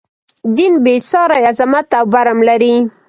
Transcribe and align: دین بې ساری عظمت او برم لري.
دین 0.55 0.73
بې 0.83 0.95
ساری 1.09 1.39
عظمت 1.49 1.87
او 1.97 2.03
برم 2.13 2.39
لري. 2.47 2.75